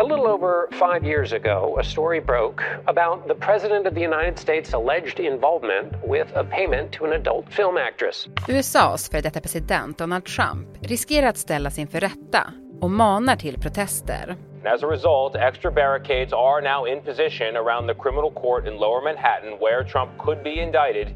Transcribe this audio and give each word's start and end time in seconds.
A 0.00 0.02
little 0.02 0.26
over 0.26 0.68
five 0.72 1.04
years 1.04 1.32
ago, 1.32 1.76
a 1.80 1.84
story 1.84 2.20
broke 2.20 2.62
about 2.86 3.28
the 3.28 3.34
President 3.34 3.86
of 3.86 3.94
the 3.94 4.00
United 4.00 4.38
States' 4.38 4.72
alleged 4.72 5.20
involvement 5.20 5.92
with 6.08 6.26
a 6.34 6.44
payment 6.44 6.92
to 6.92 7.04
an 7.04 7.12
adult 7.12 7.52
film 7.52 7.76
actress. 7.76 8.28
USAs 8.48 9.08
för 9.10 9.22
detta 9.22 9.40
president 9.40 9.98
Donald 9.98 10.24
Trump 10.24 10.68
riskerar 10.80 11.26
att 11.26 11.36
ställas 11.36 11.78
inför 11.78 12.00
rätta 12.00 12.52
och 12.80 12.90
manar 12.90 13.36
till 13.36 13.60
protester. 13.60 14.36
As 14.64 14.82
a 14.82 14.86
result, 14.86 15.36
extra 15.36 15.70
barricades 15.70 16.32
are 16.32 16.60
now 16.62 16.86
in 16.86 17.00
position 17.02 17.56
around 17.56 17.88
the 17.88 17.94
criminal 18.02 18.30
court 18.30 18.66
in 18.66 18.76
lower 18.76 19.02
Manhattan 19.04 19.58
where 19.60 19.84
Trump 19.84 20.10
could 20.18 20.42
be 20.42 20.62
indicted. 20.62 21.08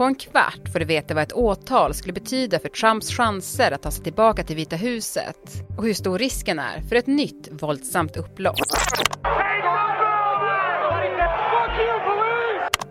På 0.00 0.04
en 0.04 0.14
kvart 0.14 0.72
får 0.72 0.78
du 0.78 0.84
veta 0.84 1.14
vad 1.14 1.22
ett 1.22 1.32
åtal 1.32 1.94
skulle 1.94 2.12
betyda 2.12 2.58
för 2.58 2.68
Trumps 2.68 3.10
chanser 3.10 3.72
att 3.72 3.82
ta 3.82 3.90
sig 3.90 4.04
tillbaka 4.04 4.44
till 4.44 4.56
Vita 4.56 4.76
huset 4.76 5.64
och 5.78 5.84
hur 5.84 5.94
stor 5.94 6.18
risken 6.18 6.58
är 6.58 6.80
för 6.80 6.96
ett 6.96 7.06
nytt 7.06 7.48
våldsamt 7.50 8.16
upplopp. 8.16 8.56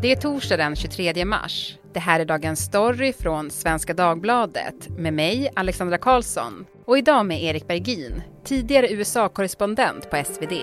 Det 0.02 0.12
är 0.12 0.16
torsdag 0.16 0.58
den 0.58 0.76
23 0.76 1.26
mars. 1.26 1.78
Det 1.94 2.00
här 2.00 2.20
är 2.20 2.26
dagens 2.26 2.60
story 2.60 3.14
från 3.14 3.52
Svenska 3.52 3.94
Dagbladet 3.94 4.90
med 4.90 5.14
mig, 5.14 5.50
Alexandra 5.56 5.98
Karlsson, 5.98 6.66
och 6.86 6.98
idag 6.98 7.26
med 7.26 7.44
Erik 7.44 7.68
Bergin, 7.68 8.22
tidigare 8.44 8.90
USA-korrespondent 8.90 10.10
på 10.10 10.24
SvD. 10.26 10.54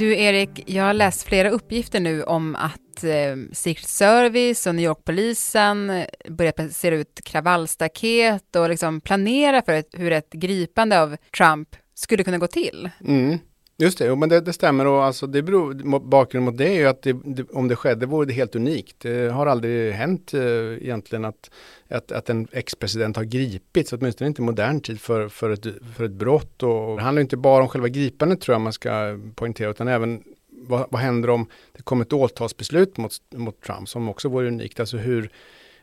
Du 0.00 0.16
Erik, 0.16 0.62
jag 0.66 0.84
har 0.84 0.94
läst 0.94 1.22
flera 1.22 1.50
uppgifter 1.50 2.00
nu 2.00 2.22
om 2.22 2.56
att 2.56 3.04
eh, 3.04 3.36
Secret 3.52 3.88
Service 3.88 4.66
och 4.66 4.74
New 4.74 4.84
York-polisen 4.84 5.90
eh, 5.90 6.06
börjar 6.28 6.52
placera 6.52 6.94
ut 6.94 7.20
kravallstaket 7.24 8.56
och 8.56 8.68
liksom 8.68 9.00
planera 9.00 9.62
för 9.62 9.72
ett, 9.72 9.88
hur 9.92 10.12
ett 10.12 10.32
gripande 10.32 11.02
av 11.02 11.16
Trump 11.36 11.68
skulle 11.94 12.24
kunna 12.24 12.38
gå 12.38 12.46
till. 12.46 12.90
Mm. 13.06 13.38
Just 13.80 13.98
det, 13.98 14.16
men 14.16 14.28
det, 14.28 14.40
det, 14.40 14.52
stämmer 14.52 14.86
och 14.86 15.04
alltså 15.04 15.26
det 15.26 15.42
beror, 15.42 15.98
bakgrunden 15.98 16.44
mot 16.44 16.58
det 16.58 16.68
är 16.68 16.74
ju 16.74 16.86
att 16.86 17.02
det, 17.02 17.16
det, 17.24 17.50
om 17.50 17.68
det 17.68 17.76
skedde 17.76 18.06
vore 18.06 18.26
det 18.26 18.32
helt 18.32 18.56
unikt. 18.56 18.96
Det 19.00 19.32
har 19.32 19.46
aldrig 19.46 19.92
hänt 19.92 20.34
eh, 20.34 20.42
egentligen 20.82 21.24
att, 21.24 21.50
att, 21.88 22.12
att 22.12 22.30
en 22.30 22.48
ex-president 22.52 23.16
har 23.16 23.24
gripits, 23.24 23.92
åtminstone 23.92 24.28
inte 24.28 24.42
i 24.42 24.44
modern 24.44 24.80
tid, 24.80 25.00
för, 25.00 25.28
för, 25.28 25.50
ett, 25.50 25.66
för 25.96 26.04
ett 26.04 26.10
brott. 26.10 26.62
Och 26.62 26.96
det 26.96 27.02
handlar 27.02 27.20
inte 27.20 27.36
bara 27.36 27.62
om 27.62 27.68
själva 27.68 27.88
gripandet 27.88 28.40
tror 28.40 28.54
jag 28.54 28.60
man 28.60 28.72
ska 28.72 29.18
poängtera, 29.34 29.70
utan 29.70 29.88
även 29.88 30.22
vad, 30.50 30.86
vad 30.90 31.00
händer 31.00 31.30
om 31.30 31.46
det 31.76 31.82
kommer 31.82 32.04
ett 32.04 32.12
åtalsbeslut 32.12 32.96
mot, 32.96 33.12
mot 33.34 33.60
Trump, 33.60 33.88
som 33.88 34.08
också 34.08 34.28
vore 34.28 34.48
unikt. 34.48 34.80
Alltså 34.80 34.96
hur 34.96 35.30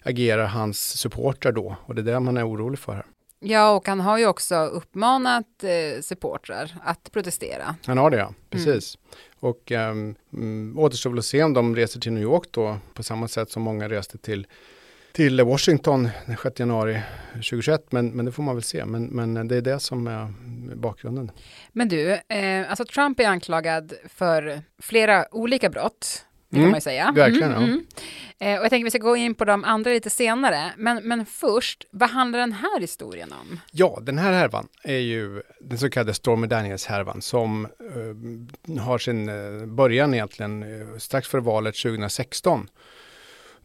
agerar 0.04 0.46
hans 0.46 0.80
supportrar 0.80 1.52
då? 1.52 1.76
Och 1.86 1.96
det 1.96 2.02
är 2.02 2.06
det 2.06 2.20
man 2.20 2.38
är 2.38 2.50
orolig 2.50 2.80
för 2.80 2.94
här. 2.94 3.06
Ja, 3.40 3.76
och 3.76 3.88
han 3.88 4.00
har 4.00 4.18
ju 4.18 4.28
också 4.28 4.56
uppmanat 4.56 5.64
eh, 5.64 6.02
supportrar 6.02 6.76
att 6.84 7.12
protestera. 7.12 7.76
Han 7.86 7.98
har 7.98 8.10
det, 8.10 8.18
ja. 8.18 8.34
Precis. 8.50 8.98
Mm. 8.98 9.08
Och 9.40 9.72
um, 10.32 10.78
återstår 10.78 11.10
väl 11.10 11.20
att 11.20 11.26
se 11.26 11.44
om 11.44 11.54
de 11.54 11.76
reser 11.76 12.00
till 12.00 12.14
New 12.14 12.24
York 12.24 12.48
då, 12.52 12.78
på 12.94 13.04
samma 13.04 13.28
sätt 13.28 13.52
som 13.52 13.64
många 13.64 13.90
reste 13.90 14.18
till, 14.18 14.48
till 15.12 15.42
Washington 15.42 16.10
den 16.26 16.38
6 16.44 16.60
januari 16.60 17.02
2021. 17.34 17.92
Men, 17.92 18.10
men 18.10 18.26
det 18.26 18.32
får 18.32 18.44
man 18.44 18.56
väl 18.56 18.64
se. 18.64 18.86
Men, 18.86 19.06
men 19.06 19.48
det 19.48 19.56
är 19.56 19.62
det 19.62 19.80
som 19.80 20.08
är 20.08 20.34
bakgrunden. 20.76 21.32
Men 21.72 21.88
du, 21.88 22.12
eh, 22.12 22.70
alltså 22.70 22.86
Trump 22.86 23.20
är 23.20 23.28
anklagad 23.28 23.94
för 24.06 24.62
flera 24.82 25.26
olika 25.32 25.70
brott. 25.70 26.27
Det 26.50 26.56
kan 26.56 26.60
mm, 26.60 26.72
man 26.72 26.78
ju 26.78 26.82
säga. 26.82 27.12
Verkligen, 27.16 27.52
mm. 27.52 27.64
Mm. 27.64 27.86
Eh, 28.40 28.58
och 28.58 28.64
jag 28.64 28.70
tänker 28.70 28.84
vi 28.84 28.90
ska 28.90 29.00
gå 29.00 29.16
in 29.16 29.36
på 29.36 29.46
de 29.46 29.64
andra 29.64 29.92
lite 29.92 30.10
senare. 30.10 30.74
Men, 30.78 31.08
men 31.08 31.26
först, 31.26 31.86
vad 31.92 32.10
handlar 32.10 32.40
den 32.40 32.54
här 32.54 32.80
historien 32.80 33.34
om? 33.34 33.60
Ja, 33.72 34.00
den 34.02 34.18
här 34.18 34.34
härvan 34.34 34.68
är 34.84 34.98
ju 34.98 35.42
den 35.60 35.78
så 35.78 35.90
kallade 35.90 36.14
Stormy 36.14 36.48
Daniels-härvan 36.48 37.22
som 37.22 37.66
eh, 37.66 38.82
har 38.82 38.98
sin 38.98 39.30
eh, 39.30 39.66
början 39.66 40.14
egentligen 40.14 40.64
eh, 40.64 40.98
strax 40.98 41.28
före 41.28 41.42
valet 41.42 41.76
2016. 41.76 42.70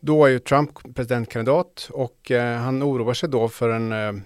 Då 0.00 0.24
är 0.24 0.30
ju 0.30 0.38
Trump 0.38 0.94
presidentkandidat 0.94 1.88
och 1.92 2.30
eh, 2.30 2.58
han 2.58 2.82
oroar 2.82 3.14
sig 3.14 3.28
då 3.28 3.48
för 3.48 3.68
en 3.70 4.24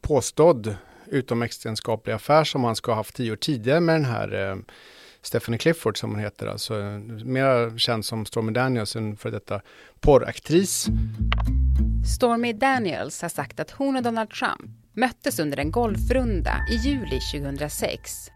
påstådd 0.00 0.76
utomäktenskaplig 1.06 2.12
affär 2.12 2.44
som 2.44 2.64
han 2.64 2.76
ska 2.76 2.90
ha 2.90 2.96
haft 2.96 3.16
tio 3.16 3.32
år 3.32 3.36
tidigare 3.36 3.80
med 3.80 3.94
den 3.94 4.04
här 4.04 4.58
Stephanie 5.24 5.58
Clifford 5.58 5.98
som 5.98 6.10
hon 6.10 6.20
heter, 6.20 6.46
alltså 6.46 6.74
mer 7.24 7.78
känd 7.78 8.04
som 8.04 8.26
Stormy 8.26 8.52
Daniels, 8.52 8.96
en 8.96 9.16
för 9.16 9.30
detta 9.30 9.60
porraktris. 10.00 10.86
Stormy 12.16 12.52
Daniels 12.52 13.22
har 13.22 13.28
sagt 13.28 13.60
att 13.60 13.70
hon 13.70 13.96
och 13.96 14.02
Donald 14.02 14.30
Trump 14.30 14.70
möttes 14.92 15.38
under 15.38 15.58
en 15.58 15.70
golfrunda 15.70 16.66
i 16.70 16.74
juli 16.74 17.20
2006 17.32 18.30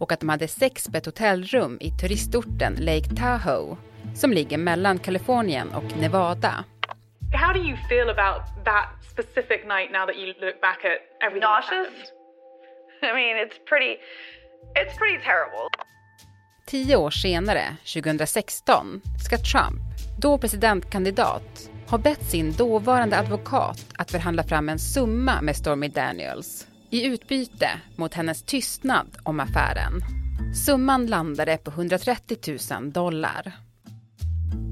och 0.00 0.12
att 0.12 0.20
de 0.20 0.28
hade 0.28 0.48
sex 0.48 0.88
på 0.88 0.96
ett 0.96 1.06
hotellrum 1.06 1.78
i 1.80 1.90
turistorten 1.90 2.74
Lake 2.74 3.16
Tahoe 3.16 3.76
som 4.14 4.32
ligger 4.32 4.58
mellan 4.58 4.98
Kalifornien 4.98 5.68
och 5.68 5.96
Nevada. 6.00 6.64
How 7.32 7.52
do 7.52 7.60
you 7.60 7.76
feel 7.88 8.08
about 8.10 8.64
that 8.64 8.88
specific 9.12 9.60
night 9.64 9.90
now 9.92 10.06
that 10.06 10.16
you 10.16 10.26
look 10.26 10.60
back 10.60 10.84
at 10.84 10.98
everything 11.26 11.48
Nauseous? 11.48 11.94
I 13.02 13.12
mean, 13.12 13.36
it's 13.44 13.58
pretty, 13.70 13.92
it's 14.80 14.94
pretty 14.98 15.18
terrible. 15.24 15.66
Tio 16.72 16.96
år 16.96 17.10
senare, 17.10 17.76
2016, 17.94 19.00
ska 19.24 19.38
Trump, 19.38 19.82
då 20.18 20.38
presidentkandidat, 20.38 21.70
ha 21.88 21.98
bett 21.98 22.30
sin 22.30 22.52
dåvarande 22.52 23.18
advokat 23.18 23.86
att 23.96 24.10
förhandla 24.10 24.42
fram 24.42 24.68
en 24.68 24.78
summa 24.78 25.42
med 25.42 25.56
Stormy 25.56 25.88
Daniels 25.88 26.66
i 26.90 27.06
utbyte 27.06 27.70
mot 27.96 28.14
hennes 28.14 28.42
tystnad 28.42 29.06
om 29.22 29.40
affären. 29.40 30.00
Summan 30.66 31.06
landade 31.06 31.56
på 31.56 31.70
130 31.70 32.58
000 32.70 32.92
dollar. 32.92 33.52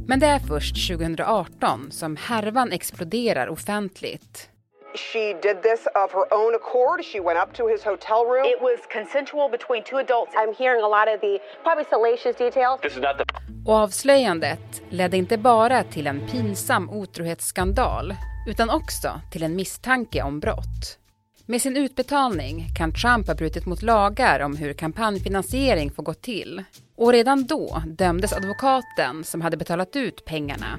Men 0.06 0.20
det 0.20 0.26
är 0.26 0.38
först 0.38 0.88
2018 0.88 1.88
som 1.90 2.16
härvan 2.16 2.72
exploderar 2.72 3.48
offentligt 3.48 4.49
She 4.94 5.34
did 5.42 5.62
this 5.62 5.86
of 5.94 6.12
her 6.12 6.26
own 6.30 6.54
accord. 6.54 7.04
She 7.04 7.20
went 7.20 7.38
up 7.38 7.56
to 7.56 7.68
his 7.68 7.84
hotel 7.84 8.24
room. 8.24 8.44
It 8.44 8.60
was 8.60 8.78
consensual 8.92 9.48
between 9.50 9.82
two 9.84 9.98
adults. 9.98 10.32
I'm 10.34 10.54
hearing 10.54 10.82
a 10.82 10.88
lot 10.88 11.08
of 11.14 11.20
the 11.20 11.38
probably 11.62 11.84
salacious 11.90 12.36
details. 12.36 12.80
This 12.80 12.92
is 12.92 13.02
not 13.02 13.18
the... 13.18 13.24
Och 13.66 13.74
avslöjandet 13.74 14.82
ledde 14.90 15.16
inte 15.16 15.38
bara 15.38 15.84
till 15.84 16.06
en 16.06 16.26
pinsam 16.26 16.90
otrohetsskandal 16.90 18.14
utan 18.48 18.70
också 18.70 19.20
till 19.32 19.42
en 19.42 19.56
misstanke 19.56 20.22
om 20.22 20.40
brott. 20.40 20.98
Med 21.46 21.62
sin 21.62 21.76
utbetalning 21.76 22.68
kan 22.74 22.92
Trump 22.92 23.26
ha 23.26 23.34
brutit 23.34 23.66
mot 23.66 23.82
lagar 23.82 24.40
om 24.40 24.56
hur 24.56 24.72
kampanjfinansiering 24.72 25.90
får 25.90 26.02
gå 26.02 26.14
till. 26.14 26.64
Och 26.96 27.12
redan 27.12 27.46
då 27.46 27.82
dömdes 27.86 28.32
advokaten 28.32 29.24
som 29.24 29.40
hade 29.40 29.56
betalat 29.56 29.96
ut 29.96 30.24
pengarna. 30.24 30.78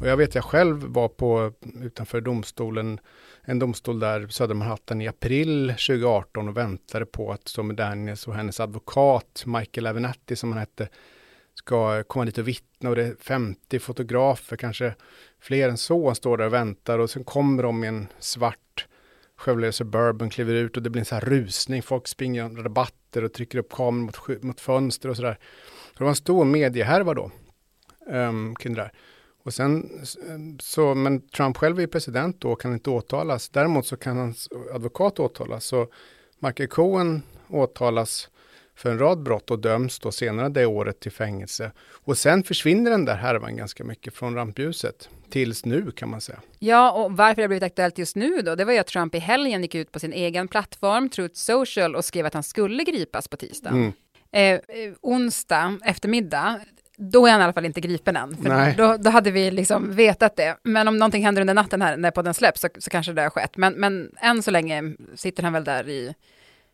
Och 0.00 0.06
jag 0.06 0.16
vet 0.16 0.34
jag 0.34 0.44
själv 0.44 0.84
var 0.84 1.08
på 1.08 1.52
utanför 1.82 2.20
domstolen, 2.20 3.00
en 3.42 3.58
domstol 3.58 4.00
där 4.00 4.28
södra 4.28 4.54
Manhattan 4.54 5.00
i 5.00 5.08
april 5.08 5.68
2018 5.68 6.48
och 6.48 6.56
väntade 6.56 7.06
på 7.06 7.32
att 7.32 7.48
Stormy 7.48 7.74
Daniels 7.74 8.28
och 8.28 8.34
hennes 8.34 8.60
advokat 8.60 9.42
Michael 9.46 9.86
Avenatti 9.86 10.36
som 10.36 10.52
han 10.52 10.58
hette 10.58 10.88
ska 11.54 12.02
komma 12.02 12.24
dit 12.24 12.38
och 12.38 12.48
vittna 12.48 12.90
och 12.90 12.96
det 12.96 13.04
är 13.04 13.16
50 13.20 13.78
fotografer, 13.78 14.56
kanske 14.56 14.94
fler 15.40 15.68
än 15.68 15.76
så, 15.76 16.14
står 16.14 16.36
där 16.36 16.46
och 16.46 16.52
väntar 16.52 16.98
och 16.98 17.10
sen 17.10 17.24
kommer 17.24 17.62
de 17.62 17.84
i 17.84 17.86
en 17.86 18.06
svart 18.18 18.86
Chevrolet 19.36 19.74
Suburban, 19.74 20.30
kliver 20.30 20.54
ut 20.54 20.76
och 20.76 20.82
det 20.82 20.90
blir 20.90 21.00
en 21.00 21.06
sån 21.06 21.18
här 21.18 21.26
rusning. 21.26 21.82
Folk 21.82 22.08
springer 22.08 22.48
rabatter 22.48 23.24
och 23.24 23.32
trycker 23.32 23.58
upp 23.58 23.72
kameran 23.72 24.04
mot, 24.04 24.42
mot 24.42 24.60
fönster 24.60 25.08
och 25.08 25.16
sådär. 25.16 25.38
Det 25.98 26.04
var 26.04 26.10
en 26.10 26.16
stor 26.16 26.44
mediehärva 26.44 27.14
då 27.14 27.30
ehm, 28.10 28.28
um, 28.28 28.54
kring 28.54 28.74
det 28.74 28.80
där. 28.80 28.92
Och 29.42 29.54
sen, 29.54 29.90
så, 30.60 30.94
men 30.94 31.20
Trump 31.28 31.56
själv 31.56 31.80
är 31.80 31.86
president 31.86 32.40
då 32.40 32.52
och 32.52 32.60
kan 32.60 32.72
inte 32.72 32.90
åtalas. 32.90 33.48
Däremot 33.48 33.86
så 33.86 33.96
kan 33.96 34.16
hans 34.16 34.48
advokat 34.74 35.18
åtalas. 35.18 35.64
Så 35.64 35.88
Michael 36.38 36.68
Cohen 36.68 37.22
åtalas 37.48 38.28
för 38.74 38.90
en 38.90 38.98
rad 38.98 39.22
brott 39.22 39.50
och 39.50 39.58
döms 39.58 39.98
då 39.98 40.12
senare 40.12 40.48
det 40.48 40.66
året 40.66 41.00
till 41.00 41.12
fängelse. 41.12 41.72
Och 42.04 42.18
sen 42.18 42.42
försvinner 42.42 42.90
den 42.90 43.04
där 43.04 43.16
härvan 43.16 43.56
ganska 43.56 43.84
mycket 43.84 44.14
från 44.14 44.34
rampljuset. 44.34 45.08
Tills 45.30 45.64
nu 45.64 45.90
kan 45.90 46.10
man 46.10 46.20
säga. 46.20 46.40
Ja, 46.58 46.92
och 46.92 47.12
varför 47.12 47.36
det 47.36 47.42
har 47.42 47.48
blivit 47.48 47.62
aktuellt 47.62 47.98
just 47.98 48.16
nu 48.16 48.42
då, 48.42 48.54
det 48.54 48.64
var 48.64 48.72
ju 48.72 48.78
att 48.78 48.86
Trump 48.86 49.14
i 49.14 49.18
helgen 49.18 49.62
gick 49.62 49.74
ut 49.74 49.92
på 49.92 49.98
sin 49.98 50.12
egen 50.12 50.48
plattform, 50.48 51.08
Truth 51.08 51.34
Social, 51.34 51.96
och 51.96 52.04
skrev 52.04 52.26
att 52.26 52.34
han 52.34 52.42
skulle 52.42 52.84
gripas 52.84 53.28
på 53.28 53.36
tisdag. 53.36 53.70
Mm. 53.70 53.92
Eh, 54.32 54.42
eh 54.42 54.60
onsdag 55.00 55.78
eftermiddag 55.84 56.60
då 57.00 57.26
är 57.26 57.30
han 57.30 57.40
i 57.40 57.44
alla 57.44 57.52
fall 57.52 57.64
inte 57.64 57.80
gripen 57.80 58.16
än. 58.16 58.36
För 58.36 58.76
då, 58.76 58.96
då, 58.96 59.10
hade 59.10 59.30
vi 59.30 59.50
liksom 59.50 59.94
vetat 59.94 60.36
det. 60.36 60.56
Men 60.62 60.88
om 60.88 60.96
någonting 60.96 61.24
händer 61.24 61.40
under 61.40 61.54
natten 61.54 61.82
här 61.82 61.96
när 61.96 62.10
podden 62.10 62.34
släpps 62.34 62.60
så, 62.60 62.68
så 62.78 62.90
kanske 62.90 63.12
det 63.12 63.22
har 63.22 63.30
skett. 63.30 63.56
Men, 63.56 63.74
men 63.74 64.10
än 64.20 64.42
så 64.42 64.50
länge 64.50 64.94
sitter 65.14 65.42
han 65.42 65.52
väl 65.52 65.64
där 65.64 65.88
i 65.88 66.14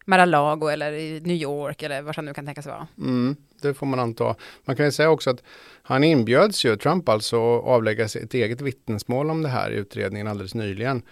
Mar-a-Lago 0.07 0.69
eller 0.69 0.93
i 0.93 1.21
New 1.21 1.37
York 1.37 1.83
eller 1.83 2.03
var 2.03 2.15
han 2.15 2.25
nu 2.25 2.35
kan 2.35 2.47
tänkas 2.47 2.67
vara. 2.67 2.87
Mm, 2.99 3.37
det 3.63 3.75
får 3.75 3.87
man 3.87 4.01
anta. 4.01 4.35
Man 4.65 4.77
kan 4.77 4.87
ju 4.87 4.93
säga 4.93 5.11
också 5.11 5.31
att 5.31 5.43
han 5.83 6.05
inbjöds 6.05 6.65
ju, 6.65 6.77
Trump 6.77 7.09
alltså, 7.09 7.59
att 7.59 7.65
avlägga 7.65 8.05
ett 8.05 8.35
eget 8.35 8.61
vittnesmål 8.61 9.31
om 9.31 9.43
det 9.43 9.49
här 9.49 9.71
i 9.71 9.75
utredningen 9.75 10.29
alldeles 10.29 10.55
nyligen. 10.55 11.03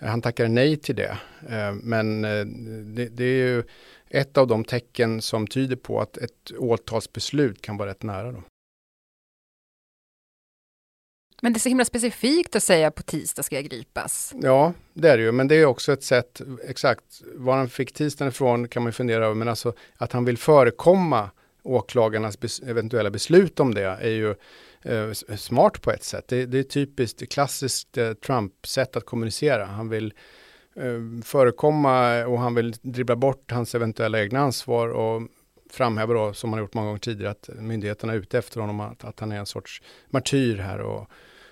Han 0.00 0.22
tackade 0.22 0.48
nej 0.48 0.76
till 0.76 0.96
det. 0.96 1.18
Eh, 1.50 1.72
men 1.72 2.24
eh, 2.24 2.46
det, 2.94 3.08
det 3.08 3.24
är 3.24 3.46
ju 3.46 3.62
ett 4.10 4.36
av 4.36 4.46
de 4.46 4.64
tecken 4.64 5.22
som 5.22 5.46
tyder 5.46 5.76
på 5.76 6.00
att 6.00 6.16
ett 6.16 6.52
åtalsbeslut 6.58 7.62
kan 7.62 7.76
vara 7.76 7.90
rätt 7.90 8.02
nära. 8.02 8.32
Då. 8.32 8.42
Men 11.42 11.52
det 11.52 11.56
är 11.56 11.60
så 11.60 11.68
himla 11.68 11.84
specifikt 11.84 12.56
att 12.56 12.62
säga 12.62 12.90
på 12.90 13.02
tisdag 13.02 13.42
ska 13.42 13.56
jag 13.56 13.64
gripas. 13.64 14.34
Ja, 14.42 14.72
det 14.94 15.08
är 15.08 15.16
det 15.16 15.22
ju. 15.22 15.32
Men 15.32 15.48
det 15.48 15.54
är 15.54 15.64
också 15.64 15.92
ett 15.92 16.02
sätt, 16.02 16.40
exakt, 16.64 17.22
var 17.34 17.56
han 17.56 17.68
fick 17.68 17.92
tisdagen 17.92 18.28
ifrån 18.28 18.68
kan 18.68 18.82
man 18.82 18.92
fundera 18.92 19.24
över. 19.24 19.34
Men 19.34 19.48
alltså 19.48 19.72
att 19.96 20.12
han 20.12 20.24
vill 20.24 20.38
förekomma 20.38 21.30
åklagarnas 21.62 22.40
bes 22.40 22.60
eventuella 22.60 23.10
beslut 23.10 23.60
om 23.60 23.74
det 23.74 23.82
är 23.82 24.08
ju 24.08 24.34
eh, 24.82 25.36
smart 25.36 25.82
på 25.82 25.90
ett 25.90 26.04
sätt. 26.04 26.28
Det, 26.28 26.46
det 26.46 26.58
är 26.58 26.62
typiskt 26.62 27.32
klassiskt 27.32 27.98
eh, 27.98 28.12
Trump-sätt 28.12 28.96
att 28.96 29.06
kommunicera. 29.06 29.64
Han 29.64 29.88
vill 29.88 30.14
Eh, 30.78 31.22
förekomma 31.24 32.26
och 32.26 32.38
han 32.38 32.54
vill 32.54 32.74
dribbla 32.82 33.16
bort 33.16 33.50
hans 33.50 33.74
eventuella 33.74 34.20
egna 34.20 34.40
ansvar 34.40 34.88
och 34.88 35.22
framhäver 35.70 36.14
då, 36.14 36.32
som 36.32 36.52
han 36.52 36.62
gjort 36.62 36.74
många 36.74 36.86
gånger 36.86 36.98
tidigare, 36.98 37.30
att 37.30 37.50
myndigheterna 37.58 38.12
är 38.12 38.16
ute 38.16 38.38
efter 38.38 38.60
honom, 38.60 38.80
att, 38.80 39.04
att 39.04 39.20
han 39.20 39.32
är 39.32 39.38
en 39.38 39.46
sorts 39.46 39.82
martyr 40.10 40.56
här 40.56 40.78
och, 40.78 41.10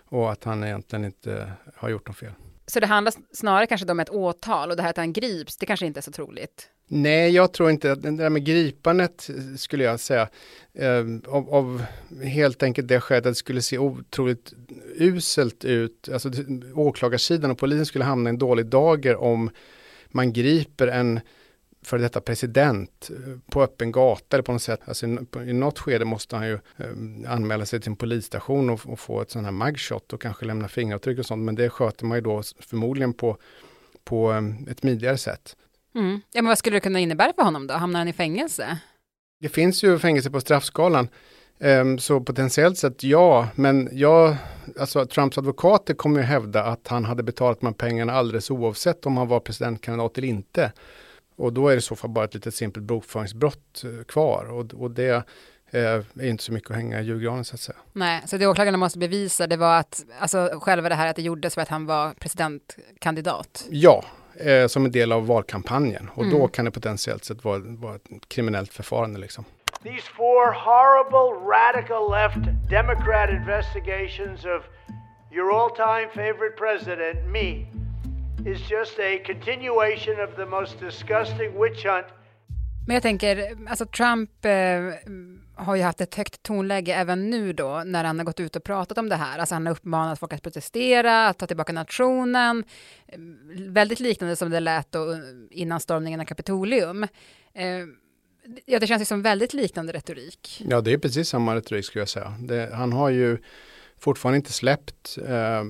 och 0.08 0.32
att 0.32 0.44
han 0.44 0.64
egentligen 0.64 1.04
inte 1.04 1.52
har 1.74 1.88
gjort 1.88 2.08
något 2.08 2.16
fel. 2.16 2.32
Så 2.66 2.80
det 2.80 2.86
handlar 2.86 3.14
snarare 3.32 3.66
kanske 3.66 3.90
om 3.90 4.00
ett 4.00 4.10
åtal 4.10 4.70
och 4.70 4.76
det 4.76 4.82
här 4.82 4.90
att 4.90 4.96
han 4.96 5.12
grips, 5.12 5.56
det 5.56 5.66
kanske 5.66 5.86
inte 5.86 6.00
är 6.00 6.02
så 6.02 6.12
troligt? 6.12 6.68
Nej, 6.88 7.30
jag 7.30 7.52
tror 7.52 7.70
inte 7.70 7.92
att 7.92 8.02
det 8.02 8.10
där 8.10 8.30
med 8.30 8.44
gripandet 8.44 9.30
skulle 9.56 9.84
jag 9.84 10.00
säga 10.00 10.28
eh, 10.74 11.04
av, 11.26 11.54
av, 11.54 11.84
helt 12.22 12.62
enkelt 12.62 12.88
det 12.88 13.00
skälet 13.00 13.26
att 13.26 13.30
det 13.30 13.34
skulle 13.34 13.62
se 13.62 13.78
otroligt 13.78 14.52
uselt 14.96 15.64
ut. 15.64 16.08
Alltså 16.12 16.30
åklagarsidan 16.74 17.50
och 17.50 17.58
polisen 17.58 17.86
skulle 17.86 18.04
hamna 18.04 18.30
i 18.30 18.32
en 18.32 18.38
dålig 18.38 18.66
dager 18.66 19.16
om 19.16 19.50
man 20.08 20.32
griper 20.32 20.88
en 20.88 21.20
för 21.86 21.98
detta 21.98 22.20
president 22.20 23.10
eh, 23.10 23.38
på 23.50 23.62
öppen 23.62 23.92
gata 23.92 24.36
eller 24.36 24.42
på 24.42 24.52
något 24.52 24.62
sätt. 24.62 24.80
Alltså 24.84 25.06
i, 25.06 25.52
något 25.52 25.78
skede 25.78 26.04
måste 26.04 26.36
han 26.36 26.46
ju 26.46 26.54
eh, 26.54 27.32
anmäla 27.32 27.66
sig 27.66 27.80
till 27.80 27.90
en 27.90 27.96
polisstation 27.96 28.70
och, 28.70 28.80
och 28.86 29.00
få 29.00 29.20
ett 29.20 29.30
sånt 29.30 29.44
här 29.44 29.52
mugshot 29.52 30.12
och 30.12 30.22
kanske 30.22 30.46
lämna 30.46 30.68
fingeravtryck 30.68 31.18
och 31.18 31.26
sånt. 31.26 31.42
Men 31.42 31.54
det 31.54 31.70
sköter 31.70 32.06
man 32.06 32.18
ju 32.18 32.22
då 32.22 32.42
förmodligen 32.60 33.12
på, 33.12 33.36
på 34.04 34.32
eh, 34.32 34.70
ett 34.70 34.80
smidigare 34.80 35.18
sätt. 35.18 35.56
Mm. 35.94 36.20
Ja, 36.32 36.42
men 36.42 36.48
vad 36.48 36.58
skulle 36.58 36.76
det 36.76 36.80
kunna 36.80 36.98
innebära 36.98 37.32
för 37.36 37.42
honom 37.42 37.66
då? 37.66 37.74
Hamnar 37.74 38.00
han 38.00 38.08
i 38.08 38.12
fängelse? 38.12 38.78
Det 39.40 39.48
finns 39.48 39.84
ju 39.84 39.98
fängelse 39.98 40.30
på 40.30 40.40
straffskalan. 40.40 41.08
Um, 41.58 41.98
så 41.98 42.20
potentiellt 42.20 42.78
sett 42.78 43.02
ja, 43.02 43.48
men 43.54 43.88
jag, 43.92 44.36
alltså 44.78 45.06
Trumps 45.06 45.38
advokater 45.38 45.94
kommer 45.94 46.20
ju 46.20 46.26
hävda 46.26 46.64
att 46.64 46.88
han 46.88 47.04
hade 47.04 47.22
betalat 47.22 47.60
de 47.60 47.66
här 47.66 47.74
pengarna 47.74 48.12
alldeles 48.12 48.50
oavsett 48.50 49.06
om 49.06 49.16
han 49.16 49.28
var 49.28 49.40
presidentkandidat 49.40 50.18
eller 50.18 50.28
inte. 50.28 50.72
Och 51.36 51.52
då 51.52 51.68
är 51.68 51.72
det 51.72 51.78
i 51.78 51.80
så 51.80 51.96
fall 51.96 52.10
bara 52.10 52.24
ett 52.24 52.34
litet 52.34 52.54
simpelt 52.54 52.86
bokföringsbrott 52.86 53.84
eh, 53.84 54.04
kvar 54.04 54.44
och, 54.50 54.74
och 54.74 54.90
det 54.90 55.24
eh, 55.70 55.80
är 55.80 56.24
inte 56.24 56.44
så 56.44 56.52
mycket 56.52 56.70
att 56.70 56.76
hänga 56.76 57.00
i 57.00 57.04
julgranen 57.04 57.44
så 57.44 57.54
att 57.54 57.60
säga. 57.60 57.78
Nej, 57.92 58.22
så 58.26 58.36
det 58.36 58.46
åklagarna 58.46 58.78
måste 58.78 58.98
bevisa 58.98 59.46
det 59.46 59.56
var 59.56 59.78
att, 59.78 60.04
alltså 60.18 60.50
själva 60.62 60.88
det 60.88 60.94
här 60.94 61.10
att 61.10 61.16
det 61.16 61.22
gjordes 61.22 61.54
för 61.54 61.62
att 61.62 61.68
han 61.68 61.86
var 61.86 62.14
presidentkandidat? 62.14 63.66
Ja, 63.70 64.04
eh, 64.40 64.66
som 64.66 64.84
en 64.84 64.92
del 64.92 65.12
av 65.12 65.26
valkampanjen 65.26 66.10
och 66.14 66.24
mm. 66.24 66.38
då 66.38 66.48
kan 66.48 66.64
det 66.64 66.70
potentiellt 66.70 67.24
sett 67.24 67.44
vara, 67.44 67.58
vara 67.58 67.94
ett 67.94 68.28
kriminellt 68.28 68.72
förfarande 68.72 69.20
liksom. 69.20 69.44
These 69.82 70.08
four 70.16 70.52
horrible 70.52 71.30
radical 71.56 72.10
left 72.10 72.70
Democrat 72.70 73.30
investigations 73.30 74.44
of 74.44 74.62
your 75.32 75.52
all 75.52 75.70
time 75.70 76.08
favorite 76.14 76.56
president, 76.56 77.26
me, 77.26 77.66
is 78.46 78.70
just 78.70 78.98
a 78.98 79.18
continuation 79.26 80.14
of 80.28 80.36
the 80.36 80.46
most 80.46 80.80
disgusting 80.80 81.62
witch 81.62 81.84
hunt. 81.84 82.06
Men 82.86 82.94
jag 82.94 83.02
tänker, 83.02 83.56
alltså 83.68 83.86
Trump 83.86 84.44
eh, 84.44 84.52
har 85.54 85.76
ju 85.76 85.82
haft 85.82 86.00
ett 86.00 86.14
högt 86.14 86.42
tonläge 86.42 86.94
även 86.94 87.30
nu 87.30 87.52
då 87.52 87.82
när 87.86 88.04
han 88.04 88.18
har 88.18 88.26
gått 88.26 88.40
ut 88.40 88.56
och 88.56 88.64
pratat 88.64 88.98
om 88.98 89.08
det 89.08 89.16
här. 89.16 89.38
Alltså 89.38 89.54
han 89.54 89.66
har 89.66 89.72
uppmanat 89.72 90.18
folk 90.18 90.32
att 90.32 90.42
protestera, 90.42 91.28
att 91.28 91.38
ta 91.38 91.46
tillbaka 91.46 91.72
nationen. 91.72 92.64
Väldigt 93.68 94.00
liknande 94.00 94.36
som 94.36 94.50
det 94.50 94.60
lät 94.60 94.92
då 94.92 95.18
innan 95.50 95.80
stormningen 95.80 96.20
av 96.20 96.24
Kapitolium. 96.24 97.02
Eh, 97.54 97.84
ja, 98.64 98.78
det 98.78 98.86
känns 98.86 99.00
ju 99.00 99.06
som 99.06 99.22
väldigt 99.22 99.54
liknande 99.54 99.92
retorik. 99.92 100.64
Ja, 100.68 100.80
det 100.80 100.92
är 100.92 100.98
precis 100.98 101.28
samma 101.28 101.54
retorik 101.54 101.84
skulle 101.84 102.00
jag 102.00 102.08
säga. 102.08 102.34
Det, 102.40 102.70
han 102.74 102.92
har 102.92 103.10
ju 103.10 103.38
fortfarande 103.98 104.36
inte 104.36 104.52
släppt 104.52 105.18
eh, 105.28 105.64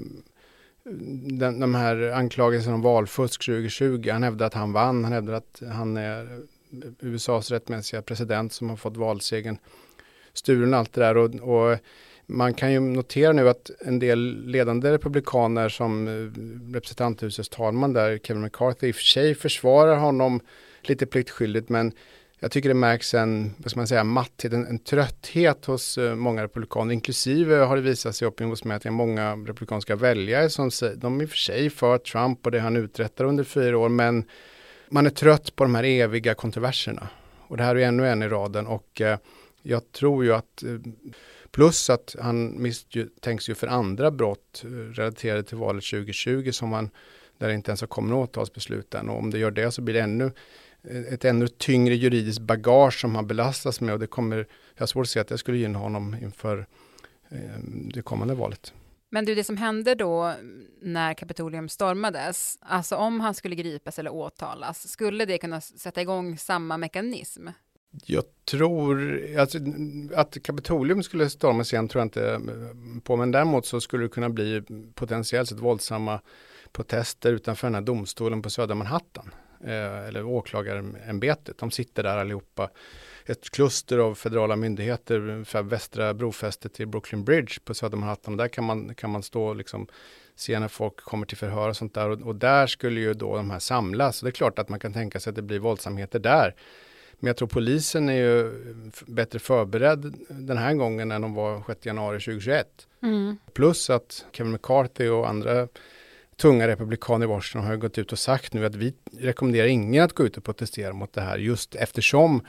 den, 1.38 1.61
de 1.61 1.75
här 1.75 2.12
anklagelserna 2.12 2.75
om 2.75 2.83
valfusk 2.83 3.47
2020. 3.47 4.09
Han 4.11 4.23
hävdar 4.23 4.47
att 4.47 4.55
han 4.55 4.73
vann. 4.73 5.05
Han 5.05 5.12
hävdar 5.12 5.35
att 5.35 5.62
han 5.73 5.97
är 5.97 6.41
USAs 7.00 7.50
rättmässiga 7.50 8.03
president 8.03 8.53
som 8.53 8.71
har 8.71 8.77
fått 8.77 8.97
valsegern 8.97 9.59
stulen 10.33 10.75
allt 10.75 10.93
det 10.93 11.00
där. 11.00 11.17
Och, 11.17 11.35
och, 11.35 11.79
man 12.29 12.55
kan 12.55 12.73
ju 12.73 12.81
notera 12.81 13.33
nu 13.33 13.49
att 13.49 13.71
en 13.81 13.99
del 13.99 14.47
ledande 14.47 14.93
republikaner 14.93 15.69
som 15.69 16.09
eh, 16.09 16.73
representanthusets 16.75 17.49
talman 17.49 17.93
där, 17.93 18.19
Kevin 18.19 18.43
McCarthy, 18.43 18.88
i 18.88 18.91
och 18.91 18.94
för 18.94 19.03
sig 19.03 19.35
försvarar 19.35 19.97
honom 19.97 20.41
lite 20.83 21.06
pliktskyldigt 21.06 21.69
men 21.69 21.93
jag 22.41 22.50
tycker 22.50 22.69
det 22.69 22.75
märks 22.75 23.15
en, 23.15 23.55
vad 23.59 23.71
ska 23.71 23.81
man 23.81 23.87
säga, 23.87 24.05
matthet, 24.05 24.53
en, 24.53 24.67
en 24.67 24.79
trötthet 24.79 25.65
hos 25.65 25.99
uh, 25.99 26.15
många 26.15 26.43
republikaner, 26.43 26.94
inklusive 26.94 27.56
har 27.56 27.77
det 27.77 27.83
visat 27.83 28.17
sig 28.17 28.27
i 28.27 28.29
opinionsmätningar 28.29 28.97
många 28.97 29.37
republikanska 29.37 29.97
väljare 29.97 30.50
som 30.50 30.71
säger, 30.71 30.97
de 30.97 31.21
är 31.21 31.23
i 31.23 31.27
och 31.27 31.31
för 31.31 31.37
sig 31.37 31.71
för 31.71 31.99
Trump 31.99 32.47
och 32.47 32.53
det 32.53 32.61
han 32.61 32.77
uträttar 32.77 33.25
under 33.25 33.44
fyra 33.44 33.79
år, 33.79 33.88
men 33.88 34.25
man 34.88 35.06
är 35.06 35.11
trött 35.11 35.56
på 35.56 35.65
de 35.65 35.75
här 35.75 35.85
eviga 35.85 36.35
kontroverserna. 36.35 37.09
Och 37.49 37.56
det 37.56 37.62
här 37.62 37.77
är 37.77 37.81
ännu 37.81 38.09
en 38.09 38.23
i 38.23 38.29
raden 38.29 38.67
och 38.67 39.00
uh, 39.00 39.17
jag 39.62 39.93
tror 39.93 40.25
ju 40.25 40.35
att 40.35 40.65
uh, 40.65 40.81
Plus 41.56 41.91
att 41.91 42.17
han 42.21 42.62
misstänks 42.62 43.49
ju 43.49 43.55
för 43.55 43.67
andra 43.67 44.11
brott 44.11 44.62
relaterade 44.93 45.43
till 45.43 45.56
valet 45.56 45.85
2020 45.85 46.50
som 46.53 46.73
han 46.73 46.91
där 47.38 47.49
det 47.49 47.55
inte 47.55 47.71
ens 47.71 47.81
har 47.81 47.88
kommit 47.88 48.12
åtalsbeslut 48.12 48.94
än. 48.94 49.09
Och 49.09 49.19
om 49.19 49.31
det 49.31 49.38
gör 49.38 49.50
det 49.50 49.71
så 49.71 49.83
blir 49.83 49.94
det 49.94 50.00
ännu 50.00 50.33
ett 50.88 51.25
ännu 51.25 51.49
tyngre 51.49 51.94
juridiskt 51.94 52.41
bagage 52.41 53.00
som 53.00 53.15
han 53.15 53.27
belastas 53.27 53.81
med 53.81 53.94
och 53.94 54.00
det 54.00 54.06
kommer, 54.06 54.37
jag 54.75 54.83
har 54.83 54.87
svårt 54.87 55.05
att 55.05 55.11
se 55.11 55.21
att 55.21 55.29
det 55.29 55.38
skulle 55.38 55.59
gynna 55.59 55.79
honom 55.79 56.17
inför 56.23 56.67
eh, 57.29 57.38
det 57.94 58.03
kommande 58.03 58.35
valet. 58.35 58.73
Men 59.11 59.25
du, 59.25 59.35
det 59.35 59.44
som 59.44 59.56
hände 59.56 59.94
då 59.94 60.35
när 60.83 61.15
Kapitolium 61.15 61.69
stormades, 61.69 62.59
alltså 62.61 62.97
om 62.97 63.21
han 63.21 63.35
skulle 63.35 63.55
gripas 63.55 63.99
eller 63.99 64.12
åtalas, 64.12 64.88
skulle 64.88 65.25
det 65.25 65.38
kunna 65.38 65.61
sätta 65.61 66.02
igång 66.02 66.38
samma 66.38 66.76
mekanism? 66.76 67.49
Jag 68.05 68.25
tror 68.45 69.21
alltså, 69.38 69.59
att 70.14 70.43
Kapitolium 70.43 71.02
skulle 71.02 71.31
stormas 71.31 71.73
igen 71.73 71.88
tror 71.88 72.00
jag 72.00 72.07
inte 72.07 72.31
eh, 72.31 72.40
på, 73.02 73.16
men 73.16 73.31
däremot 73.31 73.66
så 73.66 73.81
skulle 73.81 74.05
det 74.05 74.09
kunna 74.09 74.31
bli 74.31 74.62
potentiellt 74.95 75.49
sett 75.49 75.59
våldsamma 75.59 76.21
protester 76.76 77.33
utanför 77.33 77.66
den 77.66 77.75
här 77.75 77.83
domstolen 77.83 78.42
på 78.42 78.50
södra 78.50 78.75
Manhattan 78.75 79.30
eh, 79.64 80.06
eller 80.06 80.25
åklagarämbetet. 80.25 81.59
De 81.59 81.71
sitter 81.71 82.02
där 82.02 82.16
allihopa. 82.16 82.71
Ett 83.26 83.50
kluster 83.50 83.99
av 83.99 84.14
federala 84.14 84.56
myndigheter 84.56 85.45
för 85.45 85.62
västra 85.62 86.14
brofästet 86.14 86.75
till 86.75 86.87
Brooklyn 86.87 87.25
Bridge 87.25 87.61
på 87.64 87.75
södra 87.75 87.97
Manhattan. 87.97 88.35
Och 88.35 88.38
där 88.38 88.49
kan 88.49 88.64
man, 88.64 88.95
kan 88.95 89.11
man 89.11 89.23
stå 89.23 89.45
och 89.45 89.56
liksom 89.56 89.87
se 90.35 90.59
när 90.59 90.68
folk 90.68 90.97
kommer 90.97 91.26
till 91.26 91.37
förhör 91.37 91.68
och 91.68 91.76
sånt 91.76 91.95
där. 91.95 92.09
Och, 92.09 92.21
och 92.21 92.37
där 92.37 92.66
skulle 92.66 93.00
ju 93.00 93.14
då 93.14 93.37
de 93.37 93.50
här 93.50 93.59
samlas. 93.59 94.23
Och 94.23 94.26
det 94.26 94.30
är 94.30 94.33
klart 94.33 94.59
att 94.59 94.68
man 94.68 94.80
kan 94.80 94.92
tänka 94.92 95.21
sig 95.21 95.30
att 95.30 95.37
det 95.37 95.42
blir 95.42 95.59
våldsamheter 95.59 96.18
där. 96.18 96.54
Men 97.18 97.26
jag 97.26 97.37
tror 97.37 97.49
polisen 97.49 98.09
är 98.09 98.16
ju 98.16 98.52
bättre 99.06 99.38
förberedd 99.38 100.14
den 100.28 100.59
här 100.59 100.75
gången 100.75 101.12
än 101.12 101.23
de 101.23 101.35
var 101.35 101.62
6 101.66 101.87
januari 101.87 102.21
2021. 102.21 102.66
Mm. 103.02 103.37
Plus 103.52 103.90
att 103.90 104.26
Kevin 104.33 104.52
McCarthy 104.52 105.09
och 105.09 105.28
andra 105.28 105.68
tunga 106.37 106.69
republikaner 106.69 107.26
i 107.26 107.28
Washington 107.28 107.71
har 107.71 107.76
gått 107.76 107.99
ut 107.99 108.12
och 108.12 108.19
sagt 108.19 108.52
nu 108.52 108.66
att 108.66 108.75
vi 108.75 108.95
rekommenderar 109.12 109.66
ingen 109.66 110.05
att 110.05 110.12
gå 110.12 110.26
ut 110.26 110.37
och 110.37 110.45
protestera 110.45 110.93
mot 110.93 111.12
det 111.12 111.21
här 111.21 111.38
just 111.38 111.75
eftersom 111.75 112.43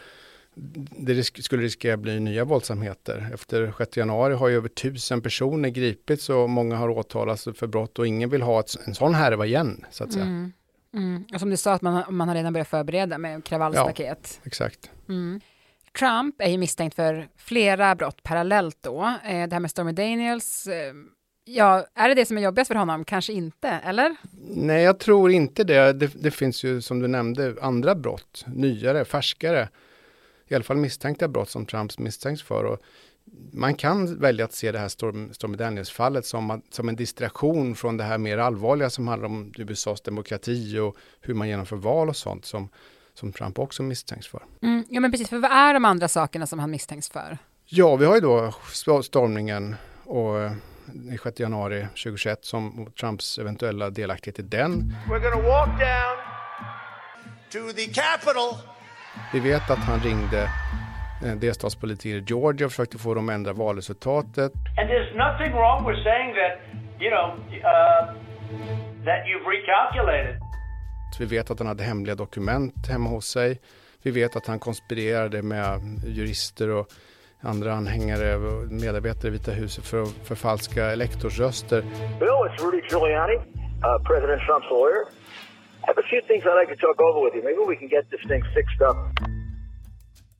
det 0.99 1.13
risk 1.13 1.43
skulle 1.43 1.63
riskera 1.63 1.97
bli 1.97 2.19
nya 2.19 2.45
våldsamheter. 2.45 3.29
Efter 3.33 3.73
6 3.77 3.97
januari 3.97 4.33
har 4.33 4.47
ju 4.47 4.55
över 4.55 4.69
tusen 4.69 5.21
personer 5.21 5.69
gripits 5.69 6.29
och 6.29 6.49
många 6.49 6.75
har 6.75 6.89
åtalats 6.89 7.47
för 7.55 7.67
brott 7.67 7.99
och 7.99 8.07
ingen 8.07 8.29
vill 8.29 8.41
ha 8.41 8.59
ett, 8.59 8.75
en 8.85 8.95
sån 8.95 9.13
härva 9.13 9.45
igen 9.45 9.85
så 9.91 10.03
att 10.03 10.13
säga. 10.13 10.25
Mm. 10.25 10.53
Mm. 10.93 11.25
Och 11.33 11.39
som 11.39 11.49
du 11.49 11.57
sa 11.57 11.73
att 11.73 11.81
man, 11.81 12.03
man 12.09 12.27
har 12.27 12.35
redan 12.35 12.53
börjat 12.53 12.67
förbereda 12.67 13.17
med 13.17 13.43
kravallstaket. 13.43 14.39
Ja, 14.41 14.47
exakt. 14.47 14.91
Mm. 15.09 15.41
Trump 15.99 16.41
är 16.41 16.49
ju 16.49 16.57
misstänkt 16.57 16.95
för 16.95 17.27
flera 17.37 17.95
brott 17.95 18.23
parallellt 18.23 18.77
då. 18.81 19.01
Eh, 19.25 19.47
det 19.47 19.55
här 19.55 19.59
med 19.59 19.71
Stormy 19.71 19.91
Daniels 19.91 20.67
eh, 20.67 20.93
Ja, 21.49 21.85
är 21.93 22.09
det 22.09 22.15
det 22.15 22.25
som 22.25 22.37
är 22.37 22.41
jobbigast 22.41 22.67
för 22.67 22.75
honom? 22.75 23.05
Kanske 23.05 23.33
inte, 23.33 23.69
eller? 23.69 24.15
Nej, 24.47 24.83
jag 24.83 24.99
tror 24.99 25.31
inte 25.31 25.63
det. 25.63 25.93
det. 25.93 26.11
Det 26.15 26.31
finns 26.31 26.63
ju, 26.63 26.81
som 26.81 26.99
du 26.99 27.07
nämnde, 27.07 27.55
andra 27.61 27.95
brott, 27.95 28.45
nyare, 28.47 29.05
färskare, 29.05 29.69
i 30.47 30.55
alla 30.55 30.63
fall 30.63 30.77
misstänkta 30.77 31.27
brott 31.27 31.49
som 31.49 31.65
Trump 31.65 31.99
misstänks 31.99 32.43
för. 32.43 32.63
Och 32.63 32.79
man 33.51 33.75
kan 33.75 34.19
välja 34.19 34.45
att 34.45 34.53
se 34.53 34.71
det 34.71 34.79
här 34.79 34.87
Storm, 34.87 35.33
Stormy 35.33 35.57
Daniels-fallet 35.57 36.25
som, 36.25 36.61
som 36.69 36.89
en 36.89 36.95
distraktion 36.95 37.75
från 37.75 37.97
det 37.97 38.03
här 38.03 38.17
mer 38.17 38.37
allvarliga 38.37 38.89
som 38.89 39.07
handlar 39.07 39.25
om 39.25 39.53
USAs 39.57 40.01
demokrati 40.01 40.79
och 40.79 40.95
hur 41.21 41.33
man 41.33 41.47
genomför 41.47 41.75
val 41.75 42.09
och 42.09 42.15
sånt 42.15 42.45
som, 42.45 42.69
som 43.13 43.31
Trump 43.31 43.59
också 43.59 43.83
misstänks 43.83 44.27
för. 44.27 44.43
Mm, 44.61 44.85
ja, 44.89 44.99
men 44.99 45.11
precis. 45.11 45.29
För 45.29 45.37
vad 45.37 45.51
är 45.51 45.73
de 45.73 45.85
andra 45.85 46.07
sakerna 46.07 46.47
som 46.47 46.59
han 46.59 46.71
misstänks 46.71 47.09
för? 47.09 47.37
Ja, 47.65 47.95
vi 47.95 48.05
har 48.05 48.15
ju 48.15 48.21
då 48.21 48.53
stormningen 49.03 49.75
och 50.03 50.35
den 50.93 51.17
6 51.17 51.39
januari 51.39 51.81
2021 51.81 52.45
som 52.45 52.91
Trumps 52.99 53.37
eventuella 53.39 53.89
delaktighet 53.89 54.39
i 54.39 54.41
den. 54.41 54.93
Vi 59.33 59.39
vet 59.39 59.69
att 59.71 59.79
han 59.79 59.99
ringde 59.99 60.49
eh, 61.25 61.35
delstatspolitiker 61.35 62.17
i 62.17 62.23
Georgia 62.27 62.65
och 62.65 62.71
försökte 62.71 62.97
få 62.97 63.13
dem 63.13 63.29
att 63.29 63.35
ändra 63.35 63.53
valresultatet. 63.53 64.51
And 64.77 64.89
there's 64.89 65.17
nothing 65.17 65.51
wrong 65.53 65.87
with 65.89 66.03
saying 66.03 66.33
that, 66.33 66.53
you 67.01 67.09
know, 67.09 67.27
uh, 67.57 68.13
that 69.05 69.21
you've 69.27 69.47
recalculated. 69.57 70.41
Vi 71.19 71.25
vet 71.25 71.51
att 71.51 71.59
han 71.59 71.67
hade 71.67 71.83
hemliga 71.83 72.15
dokument 72.15 72.87
hemma 72.87 73.09
hos 73.09 73.25
sig. 73.25 73.59
Vi 74.03 74.11
vet 74.11 74.35
att 74.35 74.47
han 74.47 74.59
konspirerade 74.59 75.41
med 75.41 75.81
jurister 76.05 76.69
och 76.69 76.87
andra 77.41 77.73
anhängare 77.73 78.35
och 78.35 78.71
medarbetare 78.71 79.27
i 79.27 79.31
Vita 79.31 79.51
huset 79.51 79.85
för 79.85 80.03
att 80.03 80.13
förfalska 80.23 80.85
elektorsröster. 80.85 81.81
Bill, 82.19 82.29
it's 82.29 82.65
Rudy 82.65 82.81
Giuliani, 82.89 83.35
uh, 83.35 84.03
President 84.07 84.41
Trump's 84.41 84.69
lawyer. 84.69 85.01
I 85.83 85.87
have 85.87 85.99
a 85.99 86.07
few 86.09 86.21
things 86.27 86.43
I'd 86.45 86.59
like 86.61 86.75
to 86.75 86.81
talk 86.87 87.01
over 87.01 87.25
with 87.25 87.35
you. 87.35 87.43
Maybe 87.43 87.63
we 87.71 87.75
can 87.75 87.87
get 87.87 88.09
this 88.09 88.21
thing 88.29 88.43
fixed 88.55 88.81
up. 88.81 88.97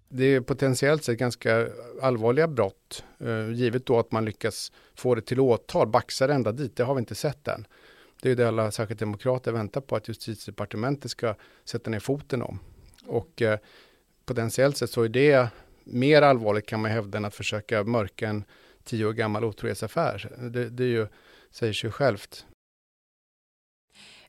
Det 0.10 0.26
är 0.26 0.42
potentiellt 0.42 1.04
sett 1.04 1.18
ganska 1.18 1.68
allvarliga 2.02 2.48
brott, 2.48 3.04
eh, 3.20 3.52
givet 3.52 3.86
då 3.86 4.00
att 4.00 4.12
man 4.12 4.26
lyckas 4.26 4.72
få 4.96 5.16
det 5.16 5.22
till 5.22 5.40
åtal, 5.40 5.88
baxa 5.88 6.28
det 6.28 6.34
ända 6.34 6.52
dit, 6.52 6.76
det 6.76 6.84
har 6.84 6.96
vi 6.96 7.00
inte 7.00 7.16
sett 7.16 7.48
än. 7.48 7.68
Det 8.22 8.32
är 8.32 8.36
det 8.36 8.48
alla, 8.48 8.72
särskilt 8.72 9.00
demokrater, 9.00 9.52
väntar 9.52 9.82
på 9.82 9.96
att 9.96 10.08
justitiedepartementet 10.08 11.12
ska 11.12 11.36
sätta 11.66 11.90
ner 11.90 12.00
foten 12.00 12.42
om. 12.42 12.60
Och 13.08 13.42
eh, 13.42 13.60
potentiellt 14.26 14.78
sett 14.78 14.90
så 14.90 15.04
är 15.04 15.10
det 15.10 15.50
mer 15.90 16.22
allvarligt 16.22 16.66
kan 16.66 16.82
man 16.82 16.92
hävda 16.92 17.18
än 17.18 17.26
att 17.26 17.36
försöka 17.36 17.84
mörka 17.84 18.28
en 18.28 18.44
tio 18.84 19.06
år 19.06 19.14
gammal 19.14 19.44
otrohetsaffär. 19.44 20.32
Det, 20.50 20.70
det 20.70 20.84
är 20.84 20.88
ju, 20.88 21.08
säger 21.52 21.74
sig 21.74 21.92
självt. 21.92 22.46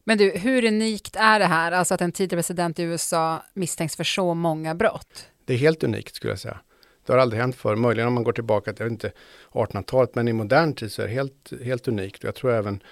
Men 0.04 0.18
du, 0.18 0.30
hur 0.30 0.64
unikt 0.64 1.16
är 1.16 1.38
det 1.38 1.46
här, 1.46 1.72
alltså 1.72 1.94
att 1.94 2.00
en 2.00 2.12
tidigare 2.12 2.38
president 2.38 2.78
i 2.78 2.82
USA 2.82 3.42
misstänks 3.54 3.96
för 3.96 4.04
så 4.04 4.34
många 4.34 4.74
brott? 4.74 5.30
Det 5.44 5.54
är 5.54 5.58
helt 5.58 5.84
unikt 5.84 6.14
skulle 6.14 6.32
jag 6.32 6.40
säga. 6.40 6.60
Det 7.06 7.12
har 7.12 7.20
aldrig 7.20 7.40
hänt 7.40 7.56
förr, 7.56 7.76
möjligen 7.76 8.08
om 8.08 8.14
man 8.14 8.24
går 8.24 8.32
tillbaka 8.32 8.72
till, 8.72 8.82
jag 8.82 8.90
vet 8.90 9.04
inte, 9.04 9.12
1800-talet, 9.52 10.14
men 10.14 10.28
i 10.28 10.32
modern 10.32 10.74
tid 10.74 10.92
så 10.92 11.02
är 11.02 11.06
det 11.06 11.12
helt, 11.12 11.52
helt 11.64 11.88
unikt. 11.88 12.24
Jag 12.24 12.34
tror 12.34 12.52
även 12.52 12.82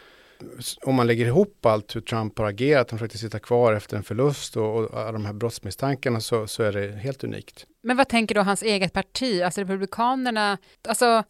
om 0.82 0.94
man 0.94 1.06
lägger 1.06 1.26
ihop 1.26 1.66
allt 1.66 1.96
hur 1.96 2.00
Trump 2.00 2.38
har 2.38 2.46
agerat, 2.46 2.90
han 2.90 2.98
försökte 2.98 3.18
sitta 3.18 3.38
kvar 3.38 3.72
efter 3.72 3.96
en 3.96 4.02
förlust 4.02 4.56
och, 4.56 4.84
och 4.84 5.00
alla 5.00 5.12
de 5.12 5.26
här 5.26 5.32
brottsmisstankarna 5.32 6.20
så, 6.20 6.46
så 6.46 6.62
är 6.62 6.72
det 6.72 6.92
helt 6.92 7.24
unikt. 7.24 7.66
Men 7.82 7.96
vad 7.96 8.08
tänker 8.08 8.34
då 8.34 8.40
hans 8.40 8.62
eget 8.62 8.92
parti, 8.92 9.42
alltså 9.42 9.60
Republikanerna, 9.60 10.58
alltså 10.88 11.24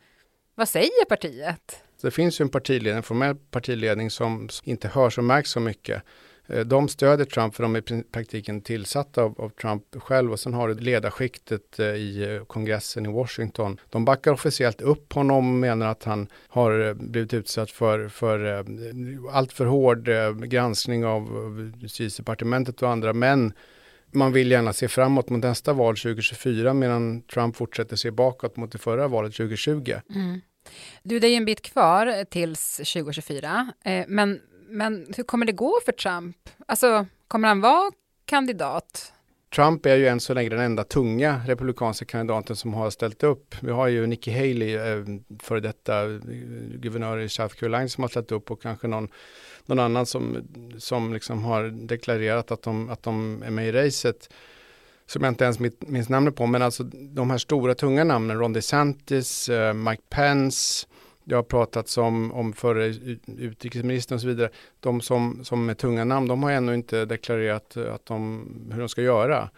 vad 0.55 0.69
säger 0.69 1.05
partiet? 1.05 1.83
Det 2.03 2.11
finns 2.11 2.41
ju 2.41 2.43
en 2.43 2.49
partiledning, 2.49 2.97
en 2.97 3.03
formell 3.03 3.37
partiledning 3.51 4.11
som 4.11 4.49
inte 4.65 4.89
hörs 4.89 5.19
och 5.19 5.25
märks 5.25 5.51
så 5.51 5.61
mycket. 5.61 6.03
Eh, 6.47 6.61
de 6.61 6.89
stöder 6.89 7.25
Trump 7.25 7.55
för 7.55 7.63
de 7.63 7.77
är 7.77 7.93
i 7.93 8.03
praktiken 8.03 8.61
tillsatta 8.61 9.23
av, 9.23 9.41
av, 9.41 9.49
Trump 9.49 9.83
själv 10.03 10.33
och 10.33 10.41
sen 10.41 10.55
har 10.55 10.69
du 10.69 10.75
ledarskiktet 10.75 11.79
eh, 11.79 11.87
i 11.87 12.37
eh, 12.37 12.45
kongressen 12.45 13.07
i 13.07 13.13
Washington. 13.13 13.81
De 13.91 14.05
backar 14.05 14.33
officiellt 14.33 14.81
upp 14.81 15.13
honom 15.13 15.37
och 15.37 15.61
menar 15.61 15.87
att 15.87 16.05
han 16.05 16.29
har 16.49 16.95
blivit 16.95 17.35
utsatt 17.35 17.71
för, 17.71 18.09
för 18.09 18.65
allt 19.33 19.53
för 19.53 19.67
hård 19.67 20.09
granskning 20.49 21.05
av 21.05 21.73
justitiedepartementet 21.81 22.83
och 22.83 22.91
andra. 22.91 23.13
Men 23.13 23.53
man 24.11 24.33
vill 24.33 24.51
gärna 24.51 24.73
se 24.73 24.89
framåt 24.89 25.31
mot 25.31 25.43
nästa 25.43 25.73
val 25.73 25.97
2024 25.97 26.75
medan 26.75 27.23
Trump 27.23 27.57
fortsätter 27.57 27.97
se 27.97 28.11
bakåt 28.11 28.57
mot 28.57 28.73
det 28.73 28.79
förra 28.79 29.09
valet 29.09 29.35
2020. 29.35 29.95
Mm. 30.15 30.41
Du, 31.03 31.19
det 31.19 31.27
är 31.27 31.31
ju 31.31 31.37
en 31.37 31.45
bit 31.45 31.63
kvar 31.63 32.25
tills 32.25 32.77
2024, 32.77 33.73
men 34.07 34.41
men 34.69 35.07
hur 35.17 35.25
kommer 35.25 35.47
det 35.47 35.53
gå 35.53 35.79
för 35.85 35.93
Trump? 35.93 36.37
Alltså, 36.67 37.07
kommer 37.29 37.49
han 37.49 37.61
vara 37.61 37.91
kandidat? 38.25 39.13
Trump 39.55 39.87
är 39.87 39.97
ju 39.97 40.07
än 40.07 40.21
så 40.21 40.35
länge 40.35 40.49
den 40.49 40.61
enda 40.61 40.85
tunga 40.85 41.41
republikanska 41.47 42.05
kandidaten 42.05 42.57
som 42.57 42.75
har 42.75 42.91
ställt 42.91 43.23
upp. 43.23 43.55
Vi 43.63 43.71
har 43.71 43.89
ju 43.89 44.07
Nikki 44.07 44.31
Haley, 44.31 44.75
eh, 44.77 45.05
före 45.43 45.61
detta 45.61 46.05
eh, 46.05 46.19
guvernör 46.75 47.19
i 47.19 47.29
South 47.29 47.55
Carolina 47.55 47.89
som 47.89 48.05
har 48.05 48.09
ställt 48.09 48.33
upp 48.33 48.51
och 48.51 48.63
kanske 48.63 48.87
någon, 48.87 49.09
någon 49.67 49.79
annan 49.79 50.07
som, 50.07 50.49
som 50.79 51.13
liksom 51.13 51.45
har 51.45 51.87
deklarerat 51.87 52.51
att 52.51 52.63
de, 52.63 52.91
att 52.91 53.03
de 53.03 53.43
är 53.43 53.51
med 53.51 53.69
i 53.69 53.73
racet 53.73 54.29
som 55.07 55.23
jag 55.23 55.31
inte 55.31 55.45
ens 55.45 55.59
minns 55.81 56.09
namnet 56.09 56.37
på, 56.37 56.47
men 56.47 56.63
alltså 56.63 56.83
de 56.93 57.31
här 57.31 57.39
stora 57.39 57.75
tunga 57.75 58.05
namnen, 58.05 58.39
Ron 58.39 58.53
DeSantis, 58.53 59.49
eh, 59.49 59.75
Mike 59.75 60.03
Pence, 60.11 60.87
det 61.27 61.35
har 61.35 61.43
pratats 61.43 61.99
om, 61.99 62.33
om 62.33 62.53
förre 62.53 62.87
utrikesministern 63.27 64.15
och 64.15 64.21
så 64.21 64.27
vidare. 64.27 64.51
De 64.81 65.01
som, 65.01 65.45
som 65.45 65.69
är 65.69 65.75
tunga 65.75 66.05
namn, 66.05 66.29
de 66.29 66.43
har 66.43 66.51
ännu 66.51 66.75
inte 66.75 67.05
deklarerat 67.05 67.77
eh, 67.77 67.95
att 67.95 68.07
de, 68.07 68.47
hur 68.73 68.81
de 68.81 68.89
ska 68.89 69.03
göra. 69.03 69.51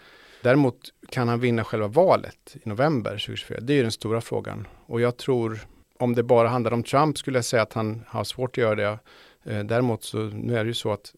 Däremot 0.42 0.76
kan 1.08 1.28
han 1.28 1.40
vinna 1.40 1.64
själva 1.64 1.88
valet 1.88 2.56
i 2.62 2.68
november 2.68 3.10
2024. 3.10 3.60
Det 3.60 3.78
är 3.78 3.82
den 3.82 3.92
stora 3.92 4.20
frågan. 4.20 4.66
Och 4.86 5.00
jag 5.00 5.16
tror, 5.16 5.60
om 5.98 6.14
det 6.14 6.22
bara 6.22 6.48
handlar 6.48 6.72
om 6.72 6.82
Trump 6.82 7.18
skulle 7.18 7.38
jag 7.38 7.44
säga 7.44 7.62
att 7.62 7.72
han 7.72 8.04
har 8.06 8.24
svårt 8.24 8.50
att 8.50 8.62
göra 8.62 8.74
det. 8.74 8.98
Eh, 9.44 9.64
däremot 9.64 10.04
så, 10.04 10.18
nu 10.18 10.58
är 10.58 10.64
det 10.64 10.68
ju 10.68 10.74
så 10.74 10.92
att 10.92 11.14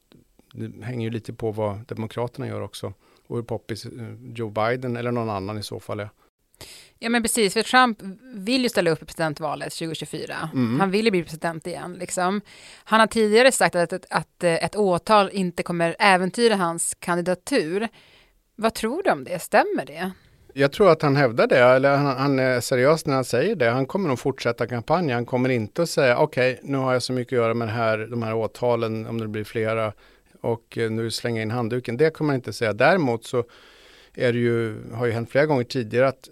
det 0.53 0.85
hänger 0.85 1.05
ju 1.05 1.11
lite 1.11 1.33
på 1.33 1.53
vad 1.53 1.87
Demokraterna 1.87 2.47
gör 2.47 2.61
också. 2.61 2.93
Och 3.27 3.37
hur 3.37 3.43
poppis 3.43 3.87
eh, 3.87 3.93
Joe 4.35 4.51
Biden 4.51 4.97
eller 4.97 5.13
någon 5.13 5.31
annan 5.31 5.59
i 5.59 5.63
så 5.63 5.81
fall 5.81 6.01
är. 6.01 6.09
Ja 7.03 7.11
men 7.11 7.23
precis, 7.23 7.53
för 7.53 7.63
Trump 7.63 7.99
vill 8.35 8.63
ju 8.63 8.69
ställa 8.69 8.91
upp 8.91 9.03
i 9.03 9.05
presidentvalet 9.05 9.73
2024. 9.73 10.51
Mm. 10.55 10.81
Han 10.81 10.91
vill 10.91 11.05
ju 11.05 11.11
bli 11.11 11.23
president 11.23 11.67
igen. 11.67 11.97
Liksom. 12.01 12.41
Han 12.85 13.01
har 13.01 13.07
tidigare 13.07 13.53
sagt 13.53 13.75
att, 13.75 13.93
att, 13.93 14.07
att 14.11 14.45
ett 14.45 14.77
åtal 14.77 15.31
inte 15.33 15.63
kommer 15.63 15.97
äventyra 15.99 16.57
hans 16.57 16.97
kandidatur. 16.99 17.89
Vad 18.57 18.75
tror 18.75 19.03
du 19.03 19.11
om 19.11 19.25
det? 19.25 19.43
Stämmer 19.43 19.87
det? 19.87 20.11
Jag 20.55 20.73
tror 20.73 20.91
att 20.91 21.03
han 21.03 21.17
hävdar 21.17 21.47
det, 21.47 21.59
eller 21.59 21.97
han, 21.97 22.17
han, 22.17 22.39
är 22.39 22.61
seriös 22.61 23.07
när 23.07 23.15
han 23.15 23.25
säger 23.25 23.57
det. 23.57 23.71
Han 23.71 23.87
kommer 23.87 24.09
nog 24.09 24.19
fortsätta 24.19 24.67
kampanjen. 24.67 25.15
Han 25.15 25.27
kommer 25.27 25.49
inte 25.49 25.83
att 25.83 25.91
säga 25.91 26.19
okej, 26.19 26.53
okay, 26.53 26.71
nu 26.71 26.79
har 26.79 26.93
jag 26.93 27.03
så 27.03 27.13
mycket 27.13 27.33
att 27.33 27.43
göra 27.43 27.55
med 27.55 27.69
här, 27.69 27.99
de 27.99 28.23
här 28.23 28.35
åtalen, 28.35 29.07
om 29.07 29.21
det 29.21 29.29
blir 29.29 29.45
flera, 29.45 29.93
och 30.41 30.79
eh, 30.79 30.91
nu 30.91 31.11
slänga 31.11 31.43
in 31.43 31.51
handduken. 31.51 31.97
Det 31.97 32.11
kommer 32.11 32.33
han 32.33 32.39
inte 32.39 32.53
säga. 32.53 32.73
Däremot 32.73 33.25
så 33.25 33.45
är 34.15 34.33
det 34.33 34.39
ju, 34.39 34.77
har 34.93 35.07
ju 35.07 35.13
hänt 35.13 35.31
flera 35.31 35.47
gånger 35.47 35.65
tidigare 35.65 36.09
att 36.09 36.29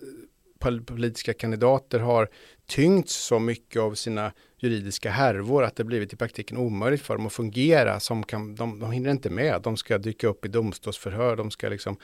politiska 0.86 1.34
kandidater 1.34 1.98
har 1.98 2.28
tyngts 2.66 3.14
så 3.14 3.38
mycket 3.38 3.82
av 3.82 3.94
sina 3.94 4.32
juridiska 4.58 5.10
härvor 5.10 5.64
att 5.64 5.76
det 5.76 5.84
blivit 5.84 6.12
i 6.12 6.16
praktiken 6.16 6.56
omöjligt 6.56 7.02
för 7.02 7.16
dem 7.16 7.26
att 7.26 7.32
fungera. 7.32 8.00
Som 8.00 8.22
kan, 8.22 8.54
de, 8.54 8.78
de 8.78 8.92
hinner 8.92 9.10
inte 9.10 9.30
med. 9.30 9.62
De 9.62 9.76
ska 9.76 9.98
dyka 9.98 10.28
upp 10.28 10.44
i 10.44 10.48
domstolsförhör. 10.48 11.36
De 11.36 11.50
ska 11.50 11.68
liksom, 11.68 11.96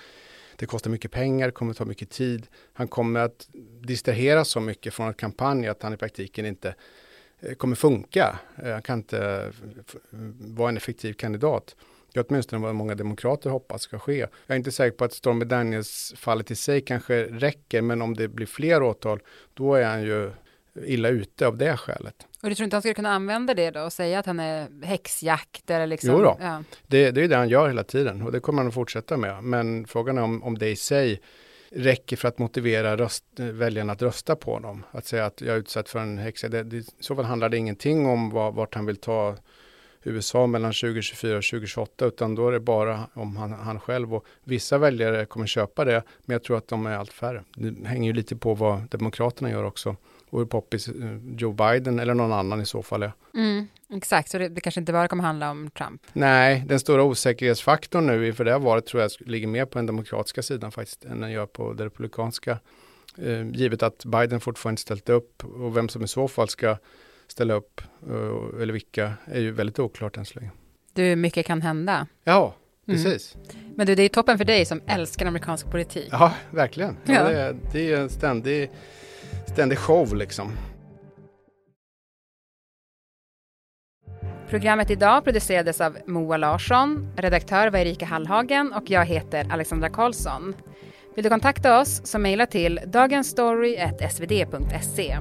det 0.57 0.67
kostar 0.67 0.91
mycket 0.91 1.11
pengar, 1.11 1.51
kommer 1.51 1.75
ta 1.75 1.85
mycket 1.85 2.11
tid. 2.11 2.47
Han 2.73 2.89
kommer 2.89 3.21
att 3.21 3.49
distraheras 3.81 4.49
så 4.49 4.61
mycket 4.61 4.95
från 4.95 5.09
att 5.09 5.17
kampanja 5.17 5.71
att 5.71 5.83
han 5.83 5.95
i 5.95 5.97
praktiken 5.97 6.47
inte 6.47 6.75
eh, 7.41 7.55
kommer 7.55 7.77
funka. 7.77 8.39
Eh, 8.63 8.73
han 8.73 8.83
kan 8.83 8.99
inte 8.99 9.53
vara 10.39 10.69
en 10.69 10.77
effektiv 10.77 11.13
kandidat. 11.13 11.77
Det 12.15 12.21
är 12.21 12.25
åtminstone 12.29 12.63
vad 12.63 12.75
många 12.75 12.95
demokrater 12.95 13.51
hoppas 13.51 13.83
ska 13.83 13.99
ske. 13.99 14.19
Jag 14.19 14.31
är 14.47 14.57
inte 14.57 14.73
säker 14.73 14.97
på 14.97 15.05
att 15.05 15.13
Stormy 15.13 15.45
Daniels-fallet 15.45 16.51
i 16.51 16.55
sig 16.55 16.81
kanske 16.81 17.25
räcker, 17.25 17.83
men 17.83 18.03
om 18.03 18.15
det 18.15 18.29
blir 18.29 18.47
fler 18.47 18.83
åtal, 18.83 19.21
då 19.55 19.75
är 19.75 19.85
han 19.85 20.03
ju 20.03 20.31
illa 20.85 21.09
ute 21.09 21.47
av 21.47 21.57
det 21.57 21.77
skälet. 21.77 22.27
Och 22.43 22.49
du 22.49 22.55
tror 22.55 22.65
inte 22.65 22.77
han 22.77 22.83
skulle 22.83 22.95
kunna 22.95 23.11
använda 23.11 23.55
det 23.55 23.71
då 23.71 23.81
och 23.81 23.93
säga 23.93 24.19
att 24.19 24.27
han 24.27 24.41
är 24.41 24.85
häxjakt 24.85 25.71
eller 25.71 25.87
liksom? 25.87 26.11
Jo 26.11 26.19
då. 26.19 26.37
Ja. 26.41 26.63
Det, 26.87 27.11
det 27.11 27.25
är 27.25 27.29
det 27.29 27.37
han 27.37 27.49
gör 27.49 27.69
hela 27.69 27.85
tiden 27.85 28.23
och 28.23 28.33
det 28.33 28.41
kommer 28.41 28.59
han 28.59 28.69
att 28.69 28.75
fortsätta 28.75 29.17
med. 29.17 29.45
Men 29.45 29.87
frågan 29.87 30.19
är 30.19 30.23
om, 30.23 30.43
om 30.43 30.59
det 30.59 30.71
i 30.71 30.77
sig 30.77 31.21
räcker 31.71 32.17
för 32.17 32.29
att 32.29 32.39
motivera 32.39 32.97
röst, 32.97 33.25
väljarna 33.37 33.93
att 33.93 34.03
rösta 34.03 34.37
på 34.37 34.55
honom. 34.55 34.85
Att 34.91 35.07
säga 35.07 35.27
att 35.27 35.41
jag 35.41 35.55
är 35.55 35.59
utsatt 35.59 35.89
för 35.89 35.99
en 35.99 36.19
häxa. 36.19 36.49
Det, 36.49 36.63
det, 36.63 36.77
I 36.77 36.85
så 37.01 37.17
fall 37.17 37.25
handlar 37.25 37.49
det 37.49 37.57
ingenting 37.57 38.07
om 38.07 38.31
vad, 38.31 38.55
vart 38.55 38.75
han 38.75 38.87
vill 38.87 38.97
ta 38.97 39.37
USA 40.05 40.47
mellan 40.47 40.73
2024 40.73 41.37
och 41.37 41.45
2028 41.45 42.07
utan 42.07 42.35
då 42.35 42.49
är 42.49 42.53
det 42.53 42.61
bara 42.61 43.09
om 43.15 43.37
han, 43.37 43.53
han 43.53 43.81
själv 43.81 44.15
och 44.15 44.27
vissa 44.45 44.79
väljare 44.79 45.27
kommer 45.27 45.47
köpa 45.47 45.85
det 45.85 46.03
men 46.25 46.35
jag 46.35 46.43
tror 46.43 46.57
att 46.57 46.69
de 46.69 46.87
är 46.87 46.97
allt 46.97 47.13
färre. 47.13 47.45
Det 47.55 47.89
hänger 47.89 48.07
ju 48.07 48.13
lite 48.13 48.37
på 48.37 48.55
vad 48.55 48.91
Demokraterna 48.91 49.51
gör 49.51 49.65
också 49.65 49.97
och 50.35 50.39
hur 50.39 50.47
poppis 50.47 50.89
eh, 50.89 50.95
Joe 51.37 51.53
Biden 51.53 51.99
eller 51.99 52.15
någon 52.15 52.33
annan 52.33 52.61
i 52.61 52.67
så 52.67 52.83
fall 52.83 53.03
är. 53.03 53.13
Mm, 53.35 53.69
exakt, 53.93 54.31
så 54.31 54.39
det, 54.39 54.49
det, 54.49 54.61
kanske 54.61 54.81
inte 54.81 54.93
bara 54.93 55.09
kommer 55.09 55.25
handla 55.25 55.51
om 55.51 55.71
Trump. 55.71 56.03
Nej, 56.13 56.65
den 56.67 56.81
stora 56.81 57.03
osäkerhetsfaktorn 57.03 58.07
nu 58.07 58.27
inför 58.27 58.45
det 58.45 58.53
här 58.53 58.59
valet 58.59 58.87
tror 58.87 59.03
jag 59.03 59.11
ligger 59.19 59.47
mer 59.47 59.65
på 59.65 59.79
den 59.79 59.87
demokratiska 59.87 60.43
sidan 60.43 60.73
faktiskt 60.73 61.05
än 61.05 61.21
den 61.21 61.31
gör 61.31 61.47
på 61.47 61.73
den 61.73 61.85
republikanska. 61.87 62.59
Eh, 63.19 63.49
givet 63.51 63.83
att 63.83 64.05
Biden 64.05 64.41
fortfarande 64.41 64.81
ställt 64.81 65.09
upp 65.09 65.45
och 65.45 65.77
vem 65.77 65.89
som 65.89 66.05
i 66.05 66.09
så 66.09 66.29
fall 66.29 66.49
ska 66.49 66.77
ställa 67.29 67.55
upp 67.55 67.81
eh, 68.09 68.63
eller 68.63 68.73
vilka 68.73 69.13
är 69.25 69.41
ju 69.41 69.51
väldigt 69.51 69.79
oklart 69.79 70.17
än 70.17 70.25
så 70.25 70.39
länge. 70.39 70.51
Du, 70.93 71.17
mycket 71.17 71.47
kan 71.47 71.63
hända. 71.63 72.07
Ja, 72.25 72.55
mm. 72.87 73.05
precis. 73.05 73.35
Mm. 73.35 73.47
Men 73.77 73.87
du, 73.87 73.95
det 73.95 74.03
är 74.03 74.09
toppen 74.09 74.39
för 74.39 74.45
dig 74.45 74.65
som 74.65 74.81
älskar 74.87 75.27
amerikansk 75.27 75.71
politik. 75.71 76.09
Ja, 76.11 76.35
verkligen. 76.51 76.97
Ja. 77.05 77.15
Ja, 77.15 77.29
det, 77.29 77.41
är, 77.41 77.57
det 77.73 77.93
är 77.93 78.01
en 78.01 78.09
ständig, 78.09 78.71
ständig 79.47 79.79
show 79.79 80.17
liksom. 80.17 80.53
Programmet 84.49 84.91
idag 84.91 85.25
producerades 85.25 85.81
av 85.81 85.99
Moa 86.07 86.37
Larsson, 86.37 87.13
redaktör 87.17 87.71
var 87.71 87.79
Erika 87.79 88.07
Hallhagen 88.07 88.73
och 88.73 88.91
jag 88.91 89.05
heter 89.05 89.53
Alexandra 89.53 89.89
Karlsson. 89.89 90.55
Vill 91.15 91.25
du 91.25 91.31
kontakta 91.31 91.81
oss 91.81 92.01
så 92.05 92.19
mejla 92.19 92.47
till 92.47 92.81
dagensstory.svd.se. 92.87 95.19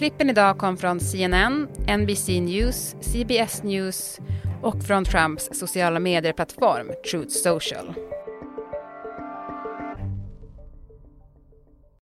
Klippen 0.00 0.30
idag 0.30 0.58
kom 0.58 0.76
från 0.76 1.00
CNN, 1.00 1.68
NBC 1.98 2.28
News, 2.40 2.96
CBS 3.00 3.62
News 3.62 4.18
och 4.62 4.82
från 4.82 5.04
Trumps 5.04 5.48
sociala 5.52 6.00
medieplattform 6.00 6.90
Truth 7.10 7.30
Social. 7.30 7.94